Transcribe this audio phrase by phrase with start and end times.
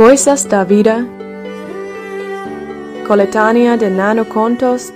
[0.00, 1.06] Coisas da Vida,
[3.06, 4.90] coletânea de nanocontos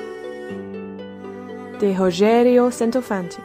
[1.79, 3.39] de Rogério Centofanti.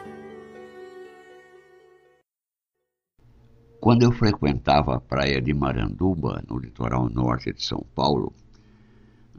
[3.78, 8.32] Quando eu frequentava a praia de Maranduba, no litoral norte de São Paulo,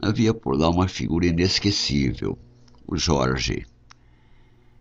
[0.00, 2.38] havia por lá uma figura inesquecível,
[2.86, 3.66] o Jorge,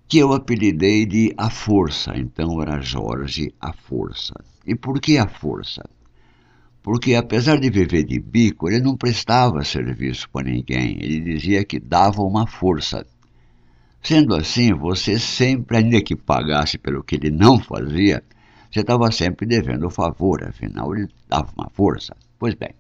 [0.08, 4.36] que eu apelidei de A Força, então era Jorge A Força.
[4.64, 5.82] E por que A Força?
[6.82, 11.80] Porque apesar de viver de bico, ele não prestava serviço para ninguém, ele dizia que
[11.80, 13.06] dava uma força.
[14.02, 18.24] Sendo assim, você sempre, ainda que pagasse pelo que ele não fazia,
[18.72, 22.16] você estava sempre devendo o favor, afinal ele dava uma força.
[22.40, 22.72] Pois bem,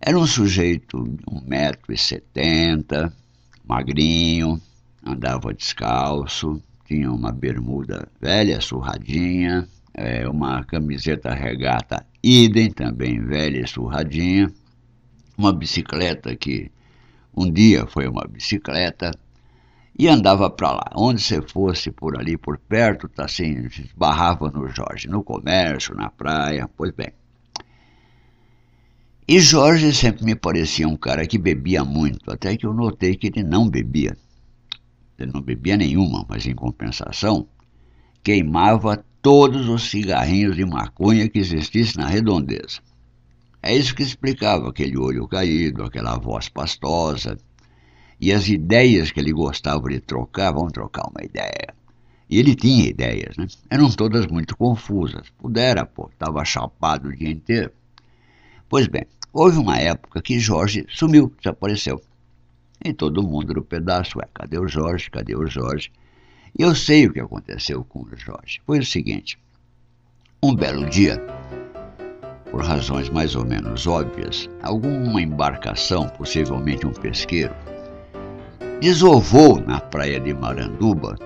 [0.00, 3.12] era um sujeito de 1,70m,
[3.64, 4.60] magrinho,
[5.06, 13.66] andava descalço, tinha uma bermuda velha, surradinha, é, uma camiseta regata idem, também velha e
[13.66, 14.50] surradinha,
[15.36, 16.70] uma bicicleta que
[17.36, 19.12] um dia foi uma bicicleta,
[19.98, 20.90] e andava para lá.
[20.94, 26.08] Onde você fosse por ali, por perto, tá assim, esbarrava no Jorge, no comércio, na
[26.08, 27.12] praia, pois bem.
[29.28, 33.26] E Jorge sempre me parecia um cara que bebia muito, até que eu notei que
[33.26, 34.16] ele não bebia.
[35.18, 37.46] Ele não bebia nenhuma, mas em compensação,
[38.24, 42.80] queimava todos os cigarrinhos de maconha que existissem na redondeza.
[43.62, 47.36] É isso que explicava aquele olho caído, aquela voz pastosa,
[48.18, 51.74] e as ideias que ele gostava de trocar, vamos trocar uma ideia.
[52.28, 53.46] E ele tinha ideias, né?
[53.68, 55.28] Eram todas muito confusas.
[55.38, 57.72] Pudera, pô, estava chapado o dia inteiro.
[58.68, 62.00] Pois bem, houve uma época que Jorge sumiu, desapareceu.
[62.82, 65.90] E todo mundo no pedaço, ué, cadê o Jorge, cadê o Jorge?
[66.58, 68.60] Eu sei o que aconteceu com o Jorge.
[68.66, 69.38] Foi o seguinte:
[70.42, 71.20] um belo dia,
[72.50, 77.54] por razões mais ou menos óbvias, alguma embarcação, possivelmente um pesqueiro,
[78.80, 81.16] desovou na praia de Maranduba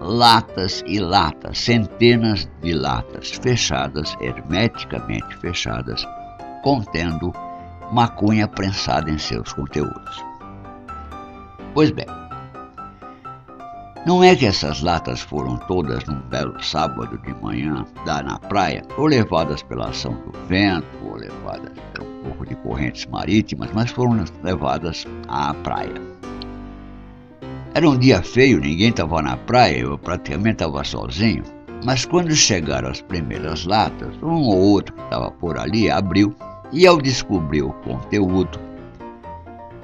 [0.00, 6.06] latas e latas, centenas de latas fechadas, hermeticamente fechadas,
[6.62, 7.32] contendo
[7.90, 10.24] maconha prensada em seus conteúdos.
[11.72, 12.06] Pois bem,
[14.06, 18.82] não é que essas latas foram todas num belo sábado de manhã lá na praia,
[18.98, 23.90] ou levadas pela ação do vento, ou levadas por um pouco de correntes marítimas, mas
[23.90, 26.02] foram levadas à praia.
[27.72, 31.42] Era um dia feio, ninguém estava na praia, eu praticamente estava sozinho.
[31.84, 36.34] Mas quando chegaram as primeiras latas, um ou outro que estava por ali abriu
[36.72, 38.60] e, ao descobrir o conteúdo,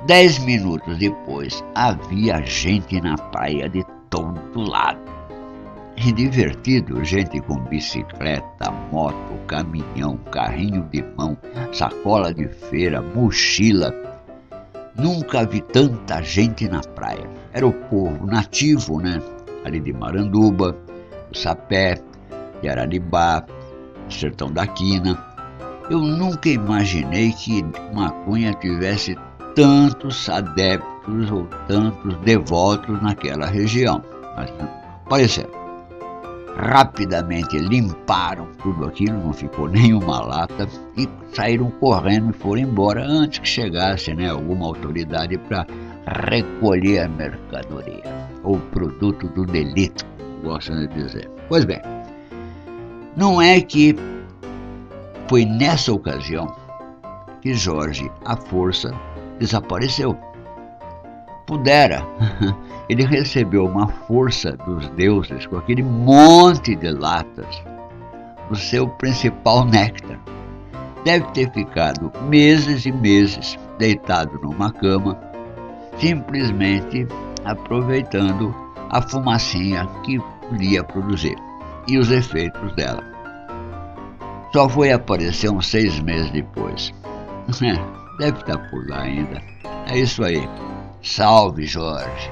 [0.06, 5.00] dez minutos depois havia gente na praia de todo lado.
[5.96, 9.16] E divertido, gente com bicicleta, moto,
[9.46, 11.36] caminhão, carrinho de mão,
[11.72, 13.94] sacola de feira, mochila.
[14.96, 17.28] Nunca vi tanta gente na praia.
[17.52, 19.20] Era o povo nativo, né?
[19.64, 20.76] Ali de Maranduba,
[21.32, 22.00] Sapé,
[22.62, 23.44] de Araribá,
[24.08, 25.22] Sertão da Quina.
[25.90, 27.62] Eu nunca imaginei que
[27.94, 29.16] maconha tivesse
[29.54, 34.02] tantos adeptos ou tantos devotos naquela região.
[34.36, 34.50] Mas
[35.06, 35.60] apareceram.
[36.56, 43.38] Rapidamente limparam tudo aquilo, não ficou nenhuma lata e saíram correndo e foram embora antes
[43.38, 45.66] que chegasse né, alguma autoridade para
[46.28, 48.02] recolher a mercadoria
[48.42, 50.04] ou produto do delito,
[50.42, 51.30] gostam de dizer.
[51.48, 51.80] Pois bem,
[53.16, 53.96] não é que
[55.28, 56.54] foi nessa ocasião
[57.40, 58.92] que Jorge, à força,
[59.40, 60.16] desapareceu.
[61.46, 62.06] Pudera,
[62.88, 67.60] ele recebeu uma força dos deuses com aquele monte de latas,
[68.50, 70.20] o seu principal néctar.
[71.04, 75.18] Deve ter ficado meses e meses deitado numa cama,
[75.98, 77.08] simplesmente
[77.44, 78.54] aproveitando
[78.90, 81.36] a fumacinha que podia produzir
[81.88, 83.02] e os efeitos dela.
[84.52, 86.92] Só foi aparecer uns seis meses depois.
[88.20, 89.42] Deve estar por lá ainda.
[89.86, 90.46] É isso aí.
[91.02, 92.30] Salve, Jorge.